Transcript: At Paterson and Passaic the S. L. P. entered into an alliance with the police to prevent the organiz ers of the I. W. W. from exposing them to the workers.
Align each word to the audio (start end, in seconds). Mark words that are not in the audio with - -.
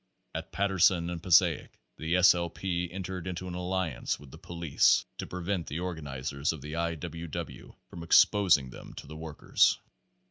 At 0.33 0.51
Paterson 0.51 1.11
and 1.11 1.21
Passaic 1.21 1.79
the 1.97 2.15
S. 2.15 2.33
L. 2.33 2.49
P. 2.49 2.91
entered 2.91 3.27
into 3.27 3.47
an 3.47 3.53
alliance 3.53 4.19
with 4.19 4.31
the 4.31 4.39
police 4.39 5.05
to 5.19 5.27
prevent 5.27 5.67
the 5.67 5.77
organiz 5.77 6.33
ers 6.33 6.51
of 6.51 6.61
the 6.61 6.75
I. 6.75 6.95
W. 6.95 7.27
W. 7.27 7.75
from 7.87 8.01
exposing 8.01 8.71
them 8.71 8.95
to 8.95 9.05
the 9.05 9.15
workers. 9.15 9.77